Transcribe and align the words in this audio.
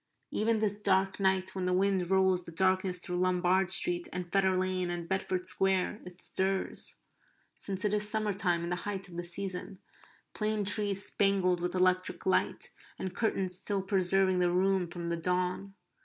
Even 0.31 0.57
this 0.57 0.81
dark 0.81 1.19
night 1.19 1.53
when 1.53 1.65
the 1.65 1.73
wind 1.75 2.09
rolls 2.09 2.41
the 2.41 2.51
darkness 2.51 2.97
through 2.97 3.17
Lombard 3.17 3.69
Street 3.69 4.07
and 4.11 4.31
Fetter 4.33 4.57
Lane 4.57 4.89
and 4.89 5.07
Bedford 5.07 5.45
Square 5.45 6.01
it 6.07 6.19
stirs 6.19 6.95
(since 7.55 7.85
it 7.85 7.93
is 7.93 8.09
summer 8.09 8.33
time 8.33 8.63
and 8.63 8.71
the 8.71 8.77
height 8.87 9.07
of 9.09 9.15
the 9.15 9.23
season), 9.23 9.77
plane 10.33 10.65
trees 10.65 11.05
spangled 11.05 11.61
with 11.61 11.75
electric 11.75 12.25
light, 12.25 12.71
and 12.97 13.15
curtains 13.15 13.55
still 13.59 13.83
preserving 13.83 14.39
the 14.39 14.49
room 14.49 14.87
from 14.87 15.07
the 15.07 15.17
dawn. 15.17 15.75